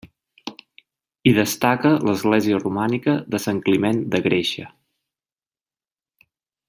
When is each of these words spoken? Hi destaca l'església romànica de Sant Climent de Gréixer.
Hi 1.25 1.33
destaca 1.39 1.91
l'església 2.07 2.61
romànica 2.63 3.15
de 3.35 3.43
Sant 3.45 3.61
Climent 3.69 4.01
de 4.17 4.23
Gréixer. 4.31 4.67